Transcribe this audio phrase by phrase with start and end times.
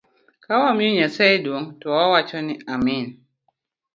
[0.43, 3.05] Kawamiyo Nyasaye duong to wawacho ni amin.